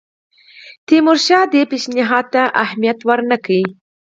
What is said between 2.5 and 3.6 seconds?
اهمیت ورنه کړ.